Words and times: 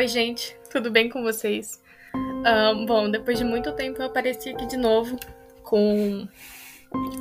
Oi, 0.00 0.08
gente, 0.08 0.56
tudo 0.70 0.90
bem 0.90 1.10
com 1.10 1.22
vocês? 1.22 1.78
Um, 2.14 2.86
bom, 2.86 3.10
depois 3.10 3.36
de 3.36 3.44
muito 3.44 3.70
tempo 3.72 4.00
eu 4.00 4.06
apareci 4.06 4.48
aqui 4.48 4.64
de 4.64 4.78
novo 4.78 5.14
com 5.62 6.26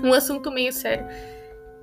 um 0.02 0.14
assunto 0.14 0.50
meio 0.50 0.72
sério. 0.72 1.06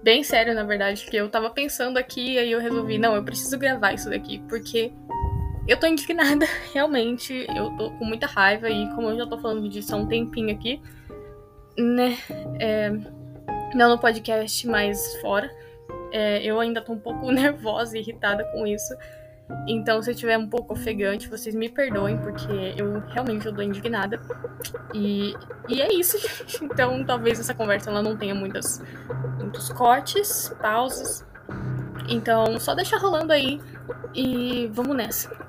Bem 0.02 0.22
sério, 0.22 0.54
na 0.54 0.64
verdade, 0.64 1.04
que 1.04 1.14
eu 1.14 1.28
tava 1.28 1.50
pensando 1.50 1.98
aqui 1.98 2.32
e 2.32 2.38
aí 2.38 2.50
eu 2.50 2.58
resolvi, 2.58 2.96
não, 2.96 3.14
eu 3.14 3.22
preciso 3.22 3.58
gravar 3.58 3.92
isso 3.92 4.08
daqui, 4.08 4.42
porque 4.48 4.90
eu 5.68 5.78
tô 5.78 5.86
indignada, 5.86 6.46
realmente, 6.72 7.44
eu 7.54 7.76
tô 7.76 7.90
com 7.90 8.04
muita 8.06 8.26
raiva 8.26 8.70
e 8.70 8.88
como 8.94 9.10
eu 9.10 9.18
já 9.18 9.26
tô 9.26 9.36
falando 9.36 9.68
disso 9.68 9.94
há 9.94 9.98
um 9.98 10.06
tempinho 10.06 10.50
aqui, 10.50 10.80
né, 11.76 12.16
é, 12.58 12.90
não 13.74 13.90
no 13.90 13.98
podcast, 13.98 14.66
mas 14.66 15.20
fora, 15.20 15.54
é, 16.10 16.42
eu 16.42 16.58
ainda 16.58 16.80
tô 16.80 16.94
um 16.94 16.98
pouco 16.98 17.28
nervosa 17.30 17.98
e 17.98 18.00
irritada 18.00 18.44
com 18.44 18.66
isso. 18.66 18.94
Então, 19.66 20.02
se 20.02 20.10
eu 20.10 20.14
estiver 20.14 20.38
um 20.38 20.48
pouco 20.48 20.72
ofegante, 20.72 21.28
vocês 21.28 21.54
me 21.54 21.68
perdoem, 21.68 22.18
porque 22.18 22.74
eu 22.76 23.00
realmente 23.08 23.52
tô 23.52 23.62
indignada. 23.62 24.20
E, 24.94 25.34
e 25.68 25.80
é 25.80 25.92
isso, 25.92 26.18
gente. 26.18 26.64
Então, 26.76 27.04
talvez 27.04 27.40
essa 27.40 27.54
conversa 27.54 27.90
ela 27.90 28.02
não 28.02 28.16
tenha 28.16 28.34
muitas, 28.34 28.82
muitos 29.38 29.68
cortes, 29.70 30.54
pausas. 30.60 31.24
Então, 32.08 32.58
só 32.58 32.74
deixa 32.74 32.98
rolando 32.98 33.32
aí 33.32 33.60
e 34.14 34.68
vamos 34.72 34.96
nessa. 34.96 35.45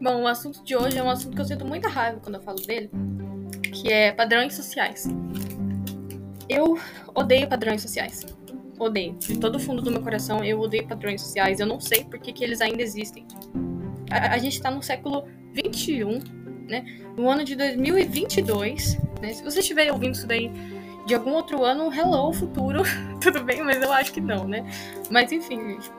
Bom, 0.00 0.22
o 0.22 0.26
assunto 0.26 0.64
de 0.64 0.74
hoje 0.74 0.96
é 0.96 1.02
um 1.02 1.10
assunto 1.10 1.34
que 1.34 1.42
eu 1.42 1.44
sinto 1.44 1.66
muita 1.66 1.86
raiva 1.86 2.20
quando 2.20 2.36
eu 2.36 2.40
falo 2.40 2.58
dele, 2.62 2.90
que 3.70 3.92
é 3.92 4.10
padrões 4.10 4.54
sociais. 4.54 5.06
Eu 6.48 6.78
odeio 7.14 7.46
padrões 7.46 7.82
sociais. 7.82 8.24
Odeio. 8.78 9.12
De 9.18 9.38
todo 9.38 9.56
o 9.56 9.60
fundo 9.60 9.82
do 9.82 9.90
meu 9.90 10.00
coração, 10.00 10.42
eu 10.42 10.58
odeio 10.58 10.86
padrões 10.86 11.20
sociais. 11.20 11.60
Eu 11.60 11.66
não 11.66 11.78
sei 11.78 12.02
por 12.02 12.18
que, 12.18 12.32
que 12.32 12.42
eles 12.42 12.62
ainda 12.62 12.82
existem. 12.82 13.26
A, 14.10 14.34
a 14.34 14.38
gente 14.38 14.58
tá 14.62 14.70
no 14.70 14.82
século 14.82 15.28
21, 15.52 16.18
né? 16.66 16.82
No 17.14 17.28
ano 17.28 17.44
de 17.44 17.54
2022, 17.54 18.96
né? 19.20 19.34
Se 19.34 19.44
você 19.44 19.60
estiver 19.60 19.92
ouvindo 19.92 20.14
isso 20.14 20.26
daí 20.26 20.50
de 21.06 21.14
algum 21.14 21.32
outro 21.32 21.62
ano, 21.62 21.92
hello, 21.92 22.32
futuro, 22.32 22.82
tudo 23.20 23.44
bem, 23.44 23.62
mas 23.62 23.82
eu 23.82 23.92
acho 23.92 24.14
que 24.14 24.20
não, 24.20 24.48
né? 24.48 24.64
Mas 25.10 25.30
enfim, 25.30 25.58
gente 25.72 25.90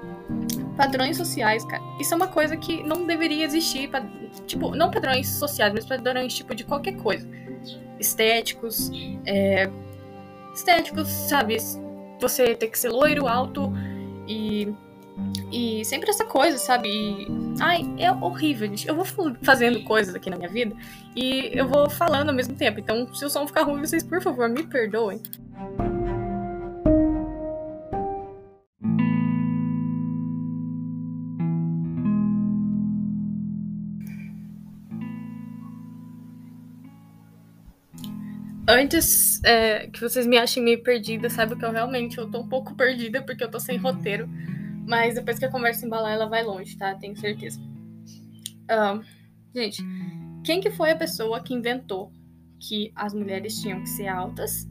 padrões 0.75 1.17
sociais, 1.17 1.63
cara. 1.65 1.81
Isso 1.99 2.13
é 2.13 2.17
uma 2.17 2.27
coisa 2.27 2.55
que 2.57 2.83
não 2.83 3.05
deveria 3.05 3.45
existir. 3.45 3.89
Tipo, 4.45 4.75
não 4.75 4.89
padrões 4.89 5.27
sociais, 5.27 5.73
mas 5.73 5.85
padrões 5.85 6.33
tipo 6.33 6.55
de 6.55 6.63
qualquer 6.63 6.95
coisa. 6.97 7.27
Estéticos, 7.99 8.91
é, 9.25 9.69
estéticos, 10.53 11.07
sabe? 11.07 11.57
Você 12.19 12.55
ter 12.55 12.67
que 12.67 12.77
ser 12.77 12.89
loiro, 12.89 13.27
alto 13.27 13.71
e. 14.27 14.73
E 15.51 15.83
sempre 15.85 16.09
essa 16.09 16.25
coisa, 16.25 16.57
sabe? 16.57 16.87
E, 16.87 17.27
ai, 17.59 17.85
é 17.99 18.11
horrível, 18.11 18.67
gente. 18.69 18.87
Eu 18.87 18.95
vou 18.95 19.05
fazendo 19.43 19.83
coisas 19.83 20.15
aqui 20.15 20.29
na 20.29 20.37
minha 20.37 20.49
vida 20.49 20.73
e 21.15 21.51
eu 21.53 21.67
vou 21.67 21.89
falando 21.89 22.29
ao 22.29 22.35
mesmo 22.35 22.55
tempo. 22.55 22.79
Então, 22.79 23.13
se 23.13 23.23
o 23.25 23.29
som 23.29 23.45
ficar 23.45 23.63
ruim, 23.63 23.81
vocês, 23.81 24.03
por 24.03 24.21
favor, 24.21 24.49
me 24.49 24.63
perdoem. 24.63 25.21
Antes 38.71 39.43
é, 39.43 39.87
que 39.87 39.99
vocês 39.99 40.25
me 40.25 40.37
achem 40.37 40.63
meio 40.63 40.81
perdida, 40.81 41.29
sabe 41.29 41.57
que 41.57 41.65
eu 41.65 41.73
realmente 41.73 42.17
eu 42.17 42.31
tô 42.31 42.39
um 42.39 42.47
pouco 42.47 42.73
perdida 42.73 43.21
porque 43.21 43.43
eu 43.43 43.51
tô 43.51 43.59
sem 43.59 43.77
roteiro. 43.77 44.29
Mas 44.87 45.15
depois 45.15 45.37
que 45.37 45.43
a 45.43 45.51
conversa 45.51 45.85
embalar, 45.85 46.13
ela 46.13 46.29
vai 46.29 46.41
longe, 46.41 46.77
tá? 46.77 46.95
Tenho 46.95 47.17
certeza. 47.17 47.59
Um, 47.59 49.03
gente, 49.53 49.83
quem 50.45 50.61
que 50.61 50.71
foi 50.71 50.91
a 50.91 50.95
pessoa 50.95 51.43
que 51.43 51.53
inventou 51.53 52.13
que 52.61 52.93
as 52.95 53.13
mulheres 53.13 53.59
tinham 53.61 53.81
que 53.81 53.89
ser 53.89 54.07
altas, 54.07 54.65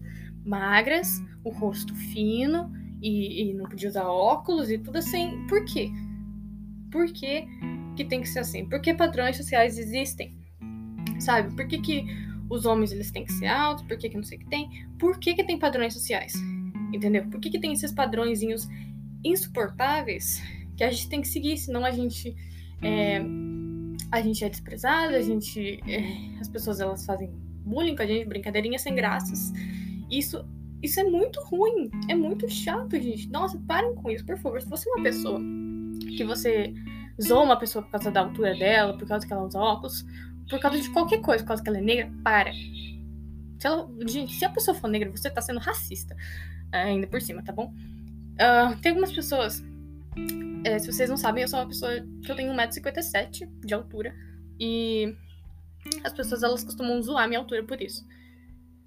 magras, 0.47 1.23
o 1.45 1.51
rosto 1.51 1.95
fino 1.95 2.73
e, 3.03 3.51
e 3.51 3.55
não 3.55 3.69
podia 3.69 3.91
usar 3.91 4.07
óculos 4.07 4.71
e 4.71 4.79
tudo 4.79 4.97
assim? 4.97 5.47
Por 5.47 5.63
quê? 5.67 5.91
Por 6.91 7.13
que, 7.13 7.47
que 7.97 8.07
tem 8.07 8.23
que 8.23 8.29
ser 8.29 8.39
assim? 8.39 8.67
Por 8.67 8.81
que 8.81 8.95
padrões 8.95 9.37
sociais 9.37 9.79
existem? 9.79 10.35
Sabe? 11.19 11.55
Por 11.55 11.69
que, 11.69 11.83
que 11.83 12.30
os 12.51 12.67
homens 12.67 12.91
eles 12.93 13.11
têm 13.13 13.25
que 13.25 13.33
ser 13.33 13.47
altos, 13.47 13.85
por 13.85 13.97
que, 13.97 14.09
que 14.09 14.17
não 14.17 14.25
sei 14.25 14.37
o 14.37 14.41
que 14.41 14.49
tem, 14.49 14.87
por 14.99 15.19
que, 15.19 15.35
que 15.35 15.45
tem 15.45 15.59
padrões 15.59 15.95
sociais, 15.95 16.35
entendeu? 16.93 17.25
Por 17.29 17.41
que, 17.41 17.49
que 17.49 17.61
tem 17.61 17.73
esses 17.73 17.93
padrõezinhos 17.93 18.69
insuportáveis 19.25 20.43
que 20.77 20.83
a 20.83 20.91
gente 20.91 21.09
tem 21.09 21.21
que 21.21 21.29
seguir, 21.29 21.57
senão 21.57 21.85
a 21.85 21.91
gente 21.91 22.35
é, 22.83 23.23
a 24.11 24.21
gente 24.21 24.45
é 24.45 24.49
desprezado, 24.49 25.15
a 25.15 25.23
gente 25.23 25.81
é, 25.87 26.41
as 26.41 26.49
pessoas 26.49 26.81
elas 26.81 27.07
fazem 27.07 27.31
bullying 27.65 27.95
com 27.95 28.03
a 28.03 28.07
gente, 28.07 28.27
brincadeirinhas 28.27 28.83
sem 28.83 28.95
graças. 28.95 29.53
Isso 30.11 30.45
isso 30.83 30.99
é 30.99 31.05
muito 31.05 31.39
ruim, 31.43 31.91
é 32.09 32.15
muito 32.15 32.49
chato, 32.49 32.99
gente. 32.99 33.29
Nossa, 33.31 33.63
parem 33.69 33.95
com 33.95 34.11
isso, 34.11 34.25
por 34.25 34.39
favor. 34.39 34.61
Se 34.63 34.69
você 34.69 34.89
é 34.89 34.93
uma 34.95 35.03
pessoa 35.03 35.41
que 36.17 36.25
você 36.25 36.75
zoa 37.23 37.45
uma 37.45 37.59
pessoa 37.59 37.85
por 37.85 37.91
causa 37.91 38.11
da 38.11 38.21
altura 38.21 38.55
dela, 38.55 38.97
por 38.97 39.07
causa 39.07 39.27
que 39.27 39.33
ela 39.33 39.45
usa 39.45 39.59
óculos, 39.59 40.07
por 40.51 40.59
causa 40.59 40.81
de 40.81 40.91
qualquer 40.91 41.21
coisa, 41.21 41.45
por 41.45 41.49
causa 41.49 41.63
que 41.63 41.69
ela 41.69 41.79
é 41.79 41.83
negra, 41.83 42.13
para. 42.23 42.53
Se 42.53 43.67
ela, 43.67 43.89
gente, 44.07 44.35
se 44.35 44.45
a 44.45 44.51
pessoa 44.51 44.75
for 44.75 44.89
negra, 44.89 45.11
você 45.11 45.31
tá 45.31 45.41
sendo 45.41 45.61
racista. 45.61 46.17
É, 46.73 46.83
ainda 46.83 47.07
por 47.07 47.23
cima, 47.23 47.43
tá 47.43 47.53
bom? 47.53 47.73
Uh, 48.35 48.77
tem 48.81 48.91
algumas 48.91 49.13
pessoas. 49.13 49.63
É, 50.65 50.79
se 50.79 50.93
vocês 50.93 51.09
não 51.09 51.17
sabem, 51.17 51.43
eu 51.43 51.49
sou 51.49 51.59
uma 51.59 51.69
pessoa 51.69 51.93
que 52.23 52.31
eu 52.31 52.37
tenho 52.37 52.53
1,57m 52.53 53.49
de 53.65 53.73
altura. 53.73 54.15
E 54.59 55.15
as 56.05 56.13
pessoas 56.13 56.43
elas 56.43 56.65
costumam 56.65 57.01
zoar 57.01 57.29
minha 57.29 57.41
altura 57.41 57.63
por 57.65 57.81
isso. 57.81 58.05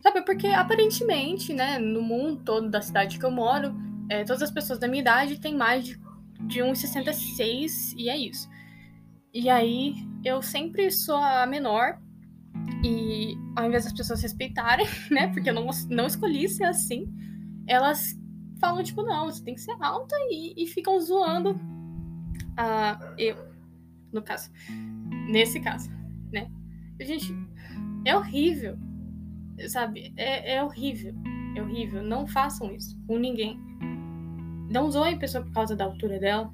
Sabe, 0.01 0.21
porque 0.23 0.47
aparentemente, 0.47 1.53
né, 1.53 1.79
no 1.79 2.01
mundo 2.01 2.41
todo 2.43 2.69
da 2.69 2.81
cidade 2.81 3.17
que 3.17 3.25
eu 3.25 3.31
moro, 3.31 3.73
é, 4.09 4.23
todas 4.23 4.41
as 4.41 4.51
pessoas 4.51 4.77
da 4.77 4.87
minha 4.87 5.01
idade 5.01 5.39
têm 5.39 5.55
mais 5.55 5.85
de, 5.85 5.99
de 6.41 6.59
1,66 6.59 7.93
e 7.95 8.09
é 8.09 8.17
isso. 8.17 8.49
E 9.33 9.49
aí 9.49 9.95
eu 10.23 10.41
sempre 10.41 10.91
sou 10.91 11.15
a 11.15 11.45
menor. 11.45 11.99
E 12.83 13.37
ao 13.55 13.65
invés 13.65 13.85
das 13.85 13.93
pessoas 13.93 14.21
respeitarem, 14.21 14.85
né? 15.09 15.27
Porque 15.27 15.49
eu 15.49 15.53
não, 15.53 15.67
não 15.89 16.07
escolhi 16.07 16.47
ser 16.47 16.65
assim, 16.65 17.11
elas 17.67 18.17
falam, 18.59 18.83
tipo, 18.83 19.01
não, 19.03 19.25
você 19.25 19.43
tem 19.43 19.55
que 19.55 19.61
ser 19.61 19.75
alta 19.81 20.15
e, 20.29 20.53
e 20.57 20.67
ficam 20.67 20.99
zoando 20.99 21.59
a 22.57 23.13
eu, 23.17 23.35
no 24.11 24.21
caso. 24.21 24.51
Nesse 25.29 25.59
caso, 25.59 25.89
né? 26.31 26.49
Gente, 27.01 27.33
é 28.05 28.15
horrível. 28.15 28.77
Sabe? 29.67 30.13
É, 30.17 30.55
é 30.55 30.63
horrível. 30.63 31.13
É 31.55 31.61
horrível. 31.61 32.03
Não 32.03 32.27
façam 32.27 32.73
isso 32.73 32.97
com 33.07 33.17
ninguém. 33.17 33.59
Não 34.69 34.89
zoem 34.89 35.15
a 35.15 35.19
pessoa 35.19 35.43
por 35.43 35.53
causa 35.53 35.75
da 35.75 35.85
altura 35.85 36.19
dela 36.19 36.51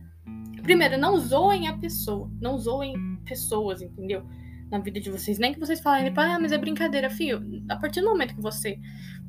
Primeiro, 0.61 0.97
não 0.97 1.17
zoem 1.17 1.67
a 1.67 1.77
pessoa. 1.77 2.29
Não 2.39 2.57
zoem 2.57 2.93
pessoas, 3.25 3.81
entendeu? 3.81 4.23
Na 4.71 4.79
vida 4.79 4.99
de 4.99 5.09
vocês. 5.09 5.39
Nem 5.39 5.53
que 5.53 5.59
vocês 5.59 5.79
falem, 5.79 6.05
tipo, 6.05 6.19
ah, 6.19 6.37
mas 6.39 6.51
é 6.51 6.57
brincadeira, 6.57 7.09
filho. 7.09 7.41
A 7.69 7.75
partir 7.75 8.01
do 8.01 8.07
momento 8.07 8.35
que 8.35 8.41
você 8.41 8.79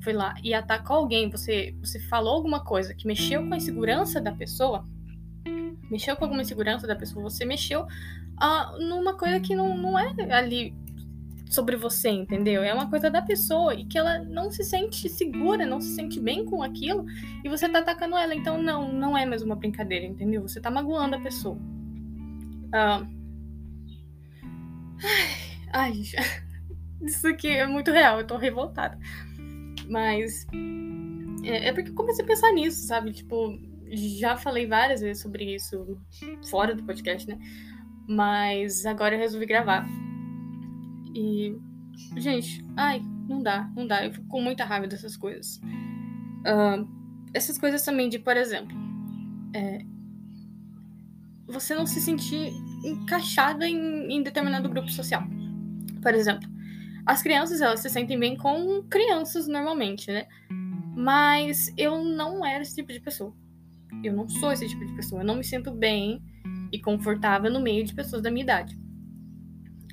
foi 0.02 0.12
lá 0.12 0.34
e 0.42 0.52
atacou 0.52 0.96
alguém, 0.96 1.30
você, 1.30 1.74
você 1.80 1.98
falou 2.00 2.34
alguma 2.34 2.64
coisa 2.64 2.94
que 2.94 3.06
mexeu 3.06 3.46
com 3.46 3.54
a 3.54 3.56
insegurança 3.56 4.20
da 4.20 4.32
pessoa, 4.32 4.86
mexeu 5.90 6.16
com 6.16 6.24
alguma 6.24 6.42
insegurança 6.42 6.86
da 6.86 6.94
pessoa, 6.94 7.22
você 7.22 7.44
mexeu 7.44 7.86
ah, 8.38 8.74
numa 8.78 9.16
coisa 9.16 9.40
que 9.40 9.54
não, 9.54 9.76
não 9.76 9.98
é 9.98 10.14
ali 10.32 10.74
sobre 11.50 11.76
você, 11.76 12.08
entendeu? 12.08 12.62
É 12.62 12.72
uma 12.72 12.88
coisa 12.88 13.10
da 13.10 13.20
pessoa 13.20 13.74
e 13.74 13.84
que 13.84 13.98
ela 13.98 14.20
não 14.20 14.50
se 14.50 14.62
sente 14.62 15.08
segura, 15.08 15.66
não 15.66 15.80
se 15.80 15.94
sente 15.94 16.20
bem 16.20 16.44
com 16.44 16.62
aquilo 16.62 17.04
e 17.44 17.48
você 17.48 17.68
tá 17.68 17.80
atacando 17.80 18.16
ela. 18.16 18.34
Então, 18.34 18.62
não, 18.62 18.92
não 18.92 19.18
é 19.18 19.26
mais 19.26 19.42
uma 19.42 19.56
brincadeira, 19.56 20.06
entendeu? 20.06 20.42
Você 20.42 20.60
tá 20.60 20.70
magoando 20.70 21.16
a 21.16 21.20
pessoa. 21.20 21.58
Ah... 22.72 23.04
Ai, 25.72 26.02
isso 27.02 27.26
aqui 27.28 27.48
é 27.48 27.66
muito 27.66 27.90
real, 27.90 28.20
eu 28.20 28.26
tô 28.26 28.36
revoltada. 28.36 28.98
Mas 29.88 30.46
é, 31.44 31.68
é 31.68 31.72
porque 31.72 31.90
eu 31.90 31.94
comecei 31.94 32.24
a 32.24 32.28
pensar 32.28 32.52
nisso, 32.52 32.86
sabe? 32.86 33.12
Tipo, 33.12 33.58
já 33.90 34.36
falei 34.36 34.66
várias 34.66 35.00
vezes 35.00 35.22
sobre 35.22 35.54
isso 35.54 35.98
fora 36.48 36.74
do 36.74 36.84
podcast, 36.84 37.28
né? 37.28 37.38
Mas 38.08 38.86
agora 38.86 39.14
eu 39.14 39.20
resolvi 39.20 39.46
gravar 39.46 39.86
e, 41.14 41.56
gente, 42.16 42.64
ai, 42.76 43.02
não 43.28 43.42
dá, 43.42 43.70
não 43.76 43.86
dá. 43.86 44.04
Eu 44.04 44.12
fico 44.12 44.26
com 44.26 44.40
muita 44.40 44.64
raiva 44.64 44.86
dessas 44.86 45.16
coisas. 45.16 45.60
Uh, 46.40 46.88
essas 47.34 47.58
coisas 47.58 47.82
também 47.82 48.08
de, 48.08 48.18
por 48.18 48.36
exemplo, 48.36 48.76
é, 49.54 49.84
você 51.50 51.74
não 51.74 51.86
se 51.86 52.00
sentir 52.00 52.52
encaixada 52.84 53.68
em, 53.68 54.12
em 54.12 54.22
determinado 54.22 54.68
grupo 54.68 54.90
social. 54.90 55.22
Por 56.02 56.14
exemplo, 56.14 56.48
as 57.06 57.22
crianças, 57.22 57.60
elas 57.60 57.80
se 57.80 57.90
sentem 57.90 58.18
bem 58.18 58.36
com 58.36 58.82
crianças 58.84 59.46
normalmente, 59.48 60.10
né? 60.10 60.26
Mas 60.96 61.72
eu 61.76 62.04
não 62.04 62.44
era 62.44 62.62
esse 62.62 62.74
tipo 62.74 62.92
de 62.92 63.00
pessoa. 63.00 63.34
Eu 64.04 64.12
não 64.12 64.28
sou 64.28 64.52
esse 64.52 64.68
tipo 64.68 64.84
de 64.84 64.92
pessoa. 64.94 65.22
Eu 65.22 65.26
não 65.26 65.36
me 65.36 65.44
sinto 65.44 65.70
bem 65.70 66.22
e 66.72 66.78
confortável 66.78 67.50
no 67.50 67.60
meio 67.60 67.84
de 67.84 67.94
pessoas 67.94 68.22
da 68.22 68.30
minha 68.30 68.44
idade. 68.44 68.78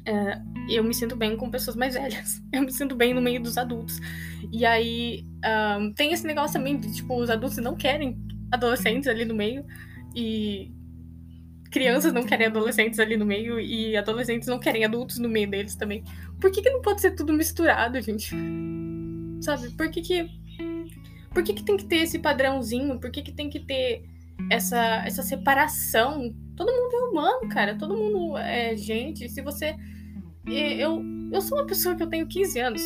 É, 0.06 0.42
eu 0.69 0.83
me 0.83 0.94
sinto 0.94 1.15
bem 1.15 1.36
com 1.36 1.50
pessoas 1.50 1.75
mais 1.75 1.95
velhas. 1.95 2.42
Eu 2.54 2.62
me 2.62 2.71
sinto 2.71 2.95
bem 2.95 3.13
no 3.13 3.21
meio 3.21 3.42
dos 3.42 3.57
adultos. 3.57 4.00
E 4.54 4.65
aí 4.65 5.25
um, 5.80 5.92
tem 5.94 6.13
esse 6.13 6.25
negócio 6.25 6.54
também 6.54 6.80
de, 6.80 6.94
tipo, 6.94 7.19
os 7.19 7.30
adultos 7.30 7.57
não 7.57 7.75
querem 7.75 8.18
adolescentes 8.51 9.07
ali 9.07 9.25
no 9.25 9.36
meio. 9.36 9.65
E 10.15 10.71
crianças 11.77 12.12
não 12.12 12.24
querem 12.24 12.47
adolescentes 12.47 13.00
ali 13.00 13.15
no 13.15 13.25
meio. 13.25 13.59
E 13.59 13.95
adolescentes 13.95 14.47
não 14.47 14.57
querem 14.57 14.83
adultos 14.83 15.19
no 15.19 15.29
meio 15.29 15.50
deles 15.50 15.75
também. 15.75 16.03
Por 16.41 16.51
que, 16.51 16.62
que 16.62 16.69
não 16.69 16.81
pode 16.81 17.01
ser 17.01 17.12
tudo 17.12 17.31
misturado, 17.31 18.01
gente? 18.01 18.35
Sabe? 19.41 19.69
Por 19.71 19.89
que 19.91 20.01
que. 20.01 20.29
Por 21.31 21.44
que, 21.44 21.53
que 21.53 21.63
tem 21.63 21.77
que 21.77 21.85
ter 21.85 21.97
esse 21.97 22.18
padrãozinho? 22.18 23.00
Por 23.00 23.12
que, 23.12 23.21
que 23.21 23.31
tem 23.31 23.47
que 23.47 23.59
ter 23.59 24.03
essa, 24.51 25.03
essa 25.06 25.21
separação? 25.21 26.33
Todo 26.56 26.71
mundo 26.71 26.95
é 26.95 27.09
humano, 27.09 27.50
cara. 27.50 27.77
Todo 27.77 27.95
mundo 27.95 28.35
é 28.38 28.75
gente. 28.75 29.30
Se 29.30 29.41
você 29.41 29.75
eu, 30.47 31.03
eu 31.31 31.41
sou 31.41 31.57
uma 31.57 31.68
pessoa 31.68 31.95
que 31.95 32.01
eu 32.01 32.07
tenho 32.07 32.27
15 32.27 32.59
anos. 32.59 32.81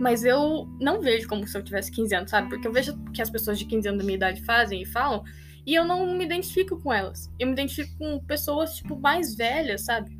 Mas 0.00 0.24
eu 0.24 0.66
não 0.80 1.02
vejo 1.02 1.28
como 1.28 1.46
se 1.46 1.56
eu 1.56 1.62
tivesse 1.62 1.90
15 1.90 2.14
anos, 2.14 2.30
sabe? 2.30 2.48
Porque 2.48 2.66
eu 2.66 2.72
vejo 2.72 2.96
que 3.12 3.20
as 3.20 3.28
pessoas 3.28 3.58
de 3.58 3.66
15 3.66 3.88
anos 3.88 3.98
da 3.98 4.04
minha 4.04 4.16
idade 4.16 4.42
fazem 4.42 4.80
e 4.80 4.86
falam. 4.86 5.22
E 5.66 5.74
eu 5.74 5.84
não 5.84 6.16
me 6.16 6.24
identifico 6.24 6.80
com 6.80 6.92
elas. 6.92 7.30
Eu 7.38 7.46
me 7.46 7.52
identifico 7.52 7.96
com 7.98 8.18
pessoas, 8.24 8.76
tipo, 8.76 8.98
mais 8.98 9.34
velhas, 9.34 9.82
sabe? 9.82 10.18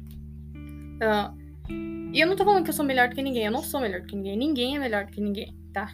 Uh, 0.55 2.11
e 2.13 2.21
eu 2.21 2.27
não 2.27 2.37
tô 2.37 2.45
falando 2.45 2.65
que 2.65 2.71
eu 2.71 2.75
sou 2.75 2.85
melhor 2.85 3.09
do 3.09 3.15
que 3.15 3.23
ninguém. 3.23 3.47
Eu 3.47 3.53
não 3.53 3.63
sou 3.63 3.81
melhor 3.81 4.01
do 4.01 4.07
que 4.07 4.17
ninguém. 4.17 4.37
Ninguém 4.37 4.77
é 4.77 4.79
melhor 4.79 5.07
do 5.07 5.13
que 5.13 5.21
ninguém, 5.21 5.57
tá? 5.73 5.93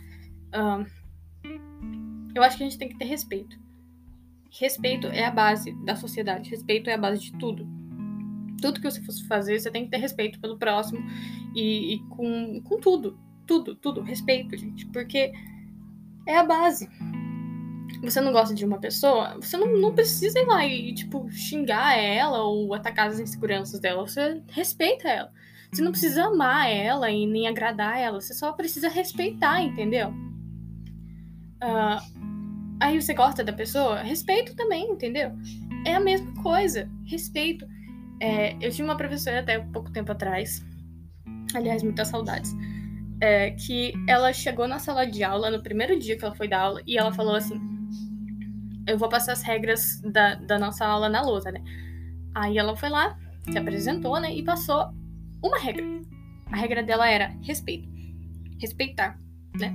Uh, 0.54 0.86
eu 2.34 2.42
acho 2.42 2.56
que 2.56 2.64
a 2.64 2.66
gente 2.66 2.78
tem 2.78 2.88
que 2.88 2.98
ter 2.98 3.04
respeito. 3.04 3.56
Respeito 4.58 5.06
é 5.08 5.24
a 5.24 5.30
base 5.30 5.72
da 5.84 5.96
sociedade. 5.96 6.50
Respeito 6.50 6.90
é 6.90 6.94
a 6.94 6.98
base 6.98 7.20
de 7.20 7.32
tudo 7.38 7.66
tudo 8.60 8.80
que 8.80 8.90
você 8.90 9.02
fosse 9.02 9.26
fazer, 9.26 9.60
você 9.60 9.70
tem 9.70 9.84
que 9.84 9.90
ter 9.90 9.98
respeito 9.98 10.40
pelo 10.40 10.58
próximo 10.58 11.00
e, 11.54 11.94
e 11.94 11.98
com, 12.08 12.60
com 12.62 12.80
tudo. 12.80 13.18
Tudo, 13.46 13.76
tudo. 13.76 14.02
Respeito, 14.02 14.56
gente. 14.56 14.86
Porque 14.86 15.32
é 16.26 16.36
a 16.36 16.42
base. 16.42 16.88
Você 18.02 18.20
não 18.20 18.32
gosta 18.32 18.54
de 18.54 18.64
uma 18.64 18.78
pessoa, 18.78 19.36
você 19.40 19.56
não, 19.56 19.76
não 19.78 19.94
precisa 19.94 20.38
ir 20.38 20.46
lá 20.46 20.66
e, 20.66 20.94
tipo, 20.94 21.28
xingar 21.30 21.96
ela 21.96 22.42
ou 22.42 22.74
atacar 22.74 23.08
as 23.08 23.18
inseguranças 23.18 23.80
dela. 23.80 24.06
Você 24.06 24.42
respeita 24.48 25.08
ela. 25.08 25.32
Você 25.72 25.82
não 25.82 25.90
precisa 25.90 26.24
amar 26.24 26.70
ela 26.70 27.10
e 27.10 27.26
nem 27.26 27.48
agradar 27.48 27.98
ela. 27.98 28.20
Você 28.20 28.34
só 28.34 28.52
precisa 28.52 28.88
respeitar, 28.88 29.60
entendeu? 29.62 30.10
Uh, 31.62 32.76
aí 32.80 33.00
você 33.00 33.14
gosta 33.14 33.42
da 33.42 33.52
pessoa? 33.52 34.02
Respeito 34.02 34.54
também, 34.54 34.90
entendeu? 34.90 35.32
É 35.84 35.94
a 35.94 36.00
mesma 36.00 36.32
coisa. 36.42 36.88
Respeito. 37.04 37.66
É, 38.20 38.56
eu 38.60 38.70
tinha 38.70 38.84
uma 38.84 38.96
professora 38.96 39.40
até 39.40 39.58
pouco 39.58 39.90
tempo 39.90 40.10
atrás, 40.10 40.64
aliás, 41.54 41.82
muitas 41.82 42.08
saudades, 42.08 42.54
é, 43.20 43.50
que 43.50 43.92
ela 44.08 44.32
chegou 44.32 44.66
na 44.66 44.78
sala 44.78 45.06
de 45.06 45.22
aula 45.22 45.50
no 45.50 45.62
primeiro 45.62 45.98
dia 45.98 46.16
que 46.16 46.24
ela 46.24 46.34
foi 46.34 46.48
dar 46.48 46.60
aula 46.60 46.82
e 46.86 46.96
ela 46.96 47.12
falou 47.12 47.34
assim: 47.34 47.60
Eu 48.86 48.96
vou 48.96 49.08
passar 49.08 49.32
as 49.32 49.42
regras 49.42 50.00
da, 50.00 50.36
da 50.36 50.58
nossa 50.58 50.86
aula 50.86 51.08
na 51.08 51.20
lousa, 51.20 51.50
né? 51.50 51.62
Aí 52.34 52.56
ela 52.56 52.76
foi 52.76 52.88
lá, 52.88 53.18
se 53.50 53.58
apresentou, 53.58 54.20
né? 54.20 54.32
E 54.34 54.44
passou 54.44 54.94
uma 55.42 55.58
regra. 55.58 55.84
A 56.52 56.56
regra 56.56 56.82
dela 56.82 57.08
era 57.08 57.34
respeito. 57.42 57.88
Respeitar, 58.60 59.18
né? 59.58 59.74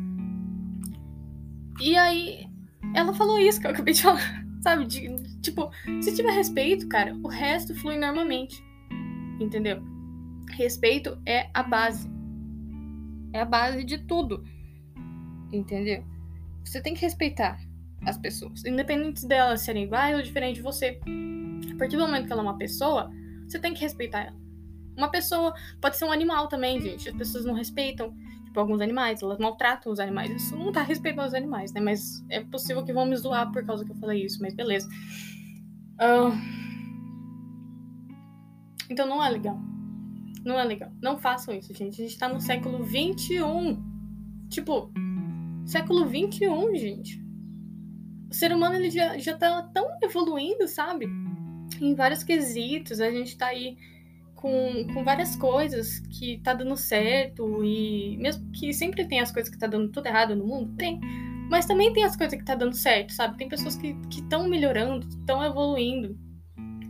E 1.81 1.97
aí 1.97 2.47
ela 2.93 3.13
falou 3.13 3.39
isso 3.39 3.59
que 3.59 3.67
eu 3.67 3.71
acabei 3.71 3.93
de 3.93 4.01
falar. 4.01 4.45
Sabe? 4.61 4.85
De, 4.85 5.41
tipo, 5.41 5.71
se 6.01 6.15
tiver 6.15 6.31
respeito, 6.31 6.87
cara, 6.87 7.15
o 7.23 7.27
resto 7.27 7.75
flui 7.75 7.97
normalmente. 7.97 8.63
Entendeu? 9.39 9.81
Respeito 10.51 11.19
é 11.25 11.49
a 11.53 11.63
base. 11.63 12.09
É 13.33 13.41
a 13.41 13.45
base 13.45 13.83
de 13.83 13.97
tudo. 13.97 14.43
Entendeu? 15.51 16.05
Você 16.63 16.79
tem 16.81 16.93
que 16.93 17.01
respeitar 17.01 17.59
as 18.05 18.17
pessoas, 18.17 18.65
independente 18.65 19.27
delas 19.27 19.61
serem 19.61 19.83
iguais 19.83 20.15
ou 20.15 20.21
diferentes 20.21 20.57
de 20.57 20.61
você. 20.61 20.99
A 21.73 21.77
partir 21.77 21.97
do 21.97 22.03
momento 22.03 22.25
que 22.25 22.33
ela 22.33 22.41
é 22.41 22.45
uma 22.45 22.57
pessoa, 22.57 23.11
você 23.47 23.59
tem 23.59 23.73
que 23.73 23.81
respeitar 23.81 24.21
ela. 24.21 24.41
Uma 24.97 25.09
pessoa 25.09 25.53
pode 25.79 25.97
ser 25.97 26.05
um 26.05 26.11
animal 26.11 26.47
também, 26.47 26.79
gente. 26.81 27.09
As 27.09 27.15
pessoas 27.15 27.45
não 27.45 27.53
respeitam 27.53 28.13
tipo, 28.45 28.59
alguns 28.59 28.81
animais, 28.81 29.21
elas 29.21 29.39
maltratam 29.39 29.91
os 29.91 29.99
animais. 29.99 30.29
Isso 30.31 30.55
não 30.55 30.71
tá 30.71 30.83
respeitando 30.83 31.27
os 31.27 31.33
animais, 31.33 31.71
né? 31.73 31.79
Mas 31.79 32.23
é 32.29 32.41
possível 32.41 32.83
que 32.83 32.91
vão 32.91 33.05
me 33.05 33.15
zoar 33.15 33.51
por 33.51 33.65
causa 33.65 33.85
que 33.85 33.91
eu 33.91 33.95
falei 33.95 34.25
isso, 34.25 34.41
mas 34.41 34.53
beleza. 34.53 34.87
Uh... 35.95 36.35
Então 38.89 39.07
não 39.07 39.23
é 39.23 39.29
legal. 39.29 39.57
Não 40.43 40.59
é 40.59 40.63
legal. 40.63 40.91
Não 41.01 41.17
façam 41.17 41.53
isso, 41.53 41.73
gente. 41.73 42.01
A 42.01 42.05
gente 42.05 42.17
tá 42.17 42.27
no 42.27 42.41
século 42.41 42.83
21. 42.83 43.81
Tipo, 44.49 44.91
século 45.65 46.05
21, 46.05 46.75
gente. 46.75 47.20
O 48.31 48.33
ser 48.33 48.53
humano 48.53 48.75
ele 48.75 48.89
já, 48.89 49.17
já 49.17 49.37
tá 49.37 49.61
tão 49.73 49.85
evoluindo, 50.01 50.65
sabe? 50.65 51.05
Em 51.81 51.93
vários 51.93 52.23
quesitos. 52.23 53.01
A 53.01 53.11
gente 53.11 53.37
tá 53.37 53.47
aí 53.47 53.75
com, 54.35 54.87
com 54.93 55.03
várias 55.03 55.35
coisas 55.35 55.99
que 55.99 56.39
tá 56.39 56.53
dando 56.53 56.77
certo 56.77 57.61
e 57.61 58.17
mesmo 58.17 58.49
que 58.53 58.73
sempre 58.73 59.05
tem 59.05 59.19
as 59.19 59.31
coisas 59.31 59.51
que 59.51 59.59
tá 59.59 59.67
dando 59.67 59.89
tudo 59.89 60.07
errado 60.07 60.33
no 60.33 60.47
mundo, 60.47 60.73
tem. 60.77 60.99
Mas 61.49 61.65
também 61.65 61.91
tem 61.91 62.05
as 62.05 62.15
coisas 62.15 62.39
que 62.39 62.45
tá 62.45 62.55
dando 62.55 62.73
certo, 62.73 63.11
sabe? 63.11 63.37
Tem 63.37 63.49
pessoas 63.49 63.75
que 63.75 63.95
estão 64.09 64.47
melhorando, 64.47 65.05
estão 65.07 65.43
evoluindo, 65.43 66.17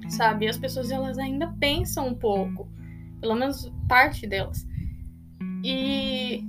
sabe? 0.09 0.45
E 0.45 0.49
as 0.49 0.57
pessoas 0.57 0.91
elas 0.91 1.17
ainda 1.17 1.47
pensam 1.59 2.07
um 2.07 2.13
pouco, 2.13 2.71
pelo 3.19 3.33
menos 3.33 3.71
parte 3.89 4.27
delas. 4.27 4.63
E 5.63 6.43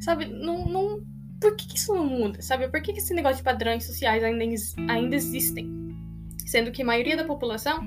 sabe, 0.00 0.26
não, 0.26 0.66
não 0.66 1.09
por 1.40 1.56
que, 1.56 1.66
que 1.66 1.78
isso 1.78 1.94
não 1.94 2.06
muda, 2.06 2.42
sabe? 2.42 2.68
Por 2.68 2.82
que, 2.82 2.92
que 2.92 2.98
esse 2.98 3.14
negócio 3.14 3.38
de 3.38 3.42
padrões 3.42 3.84
sociais 3.84 4.22
ainda, 4.22 4.44
ainda 4.88 5.16
existem? 5.16 5.96
Sendo 6.46 6.70
que 6.70 6.82
a 6.82 6.84
maioria 6.84 7.16
da 7.16 7.24
população 7.24 7.80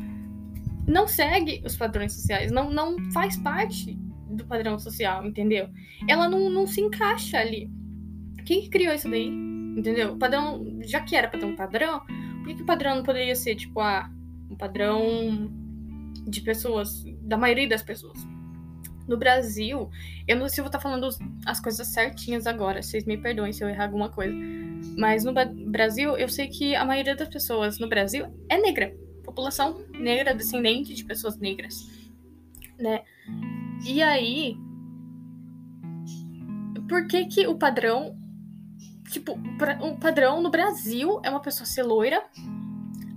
não 0.87 1.07
segue 1.07 1.61
os 1.65 1.77
padrões 1.77 2.13
sociais, 2.13 2.51
não, 2.51 2.69
não 2.71 2.97
faz 3.11 3.37
parte 3.37 3.97
do 4.29 4.45
padrão 4.45 4.79
social, 4.79 5.25
entendeu? 5.25 5.69
Ela 6.07 6.27
não, 6.27 6.49
não 6.49 6.65
se 6.65 6.81
encaixa 6.81 7.37
ali. 7.37 7.69
Quem 8.45 8.61
que 8.61 8.69
criou 8.69 8.93
isso 8.93 9.09
daí? 9.09 9.27
Entendeu? 9.27 10.13
O 10.13 10.17
padrão, 10.17 10.65
já 10.81 11.01
que 11.01 11.15
era 11.15 11.27
pra 11.27 11.39
ter 11.39 11.45
um 11.45 11.55
padrão, 11.55 11.99
por 11.99 12.47
que, 12.47 12.55
que 12.55 12.63
o 12.63 12.65
padrão 12.65 12.95
não 12.95 13.03
poderia 13.03 13.35
ser, 13.35 13.55
tipo, 13.55 13.79
ah, 13.79 14.09
um 14.49 14.55
padrão 14.55 15.51
de 16.27 16.41
pessoas, 16.41 17.03
da 17.21 17.37
maioria 17.37 17.67
das 17.67 17.83
pessoas? 17.83 18.32
No 19.07 19.17
Brasil, 19.17 19.89
eu 20.27 20.35
não 20.35 20.47
sei 20.47 20.55
se 20.55 20.61
eu 20.61 20.63
vou 20.63 20.69
estar 20.69 20.79
falando 20.79 21.09
as 21.45 21.59
coisas 21.59 21.87
certinhas 21.87 22.47
agora, 22.47 22.81
vocês 22.81 23.05
me 23.05 23.17
perdoem 23.17 23.51
se 23.51 23.63
eu 23.63 23.69
errar 23.69 23.85
alguma 23.85 24.09
coisa. 24.09 24.33
Mas 24.97 25.23
no 25.23 25.33
Brasil, 25.67 26.17
eu 26.17 26.29
sei 26.29 26.47
que 26.47 26.75
a 26.75 26.85
maioria 26.85 27.15
das 27.15 27.27
pessoas 27.27 27.79
no 27.79 27.87
Brasil 27.89 28.27
é 28.49 28.57
negra 28.57 28.93
população 29.23 29.83
negra, 29.91 30.35
descendente 30.35 30.93
de 30.93 31.03
pessoas 31.03 31.37
negras, 31.37 31.89
né? 32.77 33.03
E 33.85 34.01
aí, 34.01 34.57
por 36.87 37.07
que 37.07 37.25
que 37.25 37.47
o 37.47 37.55
padrão, 37.55 38.15
tipo, 39.09 39.33
o 39.33 39.97
padrão 39.97 40.41
no 40.41 40.51
Brasil 40.51 41.19
é 41.23 41.29
uma 41.29 41.41
pessoa 41.41 41.65
ser 41.65 41.83
loira, 41.83 42.23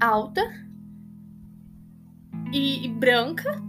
alta 0.01 0.43
e, 2.53 2.87
e 2.87 2.89
branca? 2.89 3.63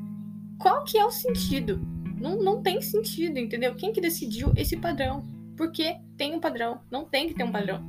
Qual 0.57 0.83
que 0.83 0.97
é 0.97 1.05
o 1.05 1.11
sentido? 1.11 1.79
Não, 2.19 2.41
não 2.41 2.61
tem 2.61 2.81
sentido, 2.81 3.37
entendeu? 3.37 3.75
Quem 3.75 3.93
que 3.93 4.01
decidiu 4.01 4.51
esse 4.55 4.75
padrão? 4.77 5.23
Porque 5.55 5.97
tem 6.17 6.35
um 6.35 6.39
padrão, 6.39 6.81
não 6.91 7.05
tem 7.05 7.27
que 7.27 7.33
ter 7.33 7.43
um 7.43 7.51
padrão. 7.51 7.81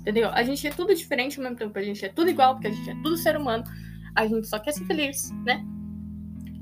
Entendeu? 0.00 0.30
A 0.30 0.42
gente 0.42 0.66
é 0.66 0.70
tudo 0.70 0.94
diferente 0.94 1.38
ao 1.38 1.44
mesmo 1.44 1.58
tempo, 1.58 1.76
a 1.78 1.82
gente 1.82 2.04
é 2.04 2.08
tudo 2.08 2.30
igual, 2.30 2.54
porque 2.54 2.68
a 2.68 2.72
gente 2.72 2.90
é 2.90 2.94
tudo 3.02 3.16
ser 3.16 3.36
humano. 3.36 3.64
A 4.14 4.26
gente 4.26 4.46
só 4.46 4.58
quer 4.58 4.72
ser 4.72 4.84
feliz, 4.84 5.30
né? 5.44 5.64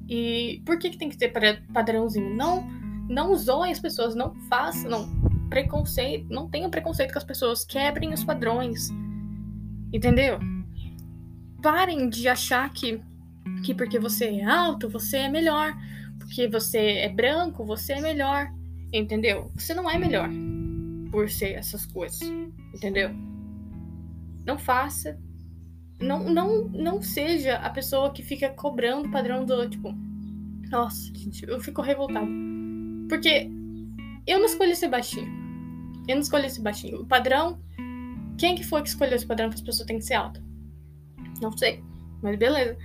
E 0.08 0.62
por 0.64 0.78
que, 0.78 0.90
que 0.90 0.98
tem 0.98 1.08
que 1.08 1.16
ter 1.16 1.32
padrãozinho? 1.72 2.34
Não, 2.34 2.66
não 3.08 3.34
zoem 3.36 3.72
as 3.72 3.78
pessoas, 3.78 4.14
não 4.14 4.34
façam, 4.48 4.90
não. 4.90 5.20
Preconceito, 5.48 6.32
não 6.32 6.48
tenham 6.48 6.70
preconceito 6.70 7.12
com 7.12 7.18
as 7.18 7.24
pessoas, 7.24 7.64
quebrem 7.64 8.12
os 8.12 8.24
padrões. 8.24 8.88
Entendeu? 9.92 10.38
Parem 11.62 12.08
de 12.08 12.28
achar 12.28 12.70
que, 12.72 13.00
que 13.64 13.74
porque 13.74 13.98
você 13.98 14.26
é 14.26 14.44
alto, 14.44 14.88
você 14.88 15.18
é 15.18 15.28
melhor. 15.28 15.76
Porque 16.20 16.46
você 16.46 16.78
é 16.78 17.08
branco, 17.08 17.64
você 17.64 17.94
é 17.94 18.00
melhor. 18.00 18.48
Entendeu? 18.92 19.50
Você 19.56 19.74
não 19.74 19.90
é 19.90 19.98
melhor 19.98 20.28
por 21.10 21.28
ser 21.28 21.54
essas 21.54 21.84
coisas. 21.86 22.20
Entendeu? 22.74 23.10
Não 24.46 24.58
faça. 24.58 25.18
Não, 26.00 26.24
não, 26.24 26.68
não 26.68 27.02
seja 27.02 27.56
a 27.56 27.70
pessoa 27.70 28.12
que 28.12 28.22
fica 28.22 28.48
cobrando 28.50 29.08
o 29.08 29.10
padrão 29.10 29.44
do 29.44 29.68
tipo. 29.68 29.92
Nossa, 30.70 31.12
gente, 31.14 31.44
eu 31.48 31.60
fico 31.60 31.82
revoltada. 31.82 32.26
Porque 33.08 33.50
eu 34.26 34.38
não 34.38 34.46
escolhi 34.46 34.76
ser 34.76 34.88
baixinho. 34.88 35.28
Eu 36.08 36.14
não 36.14 36.22
escolhi 36.22 36.48
ser 36.48 36.62
baixinho. 36.62 37.02
O 37.02 37.06
padrão. 37.06 37.60
Quem 38.38 38.54
que 38.54 38.64
foi 38.64 38.82
que 38.82 38.88
escolheu 38.88 39.16
esse 39.16 39.26
padrão 39.26 39.50
que 39.50 39.56
as 39.56 39.62
pessoas 39.62 39.86
têm 39.86 39.98
que 39.98 40.04
ser 40.04 40.14
alta? 40.14 40.42
Não 41.42 41.56
sei. 41.56 41.82
Mas 42.22 42.38
beleza. 42.38 42.78